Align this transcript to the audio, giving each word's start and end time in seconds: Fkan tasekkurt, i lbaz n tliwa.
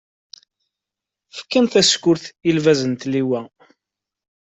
Fkan 1.37 1.65
tasekkurt, 1.71 2.23
i 2.47 2.51
lbaz 2.57 2.81
n 2.89 2.93
tliwa. 3.01 3.41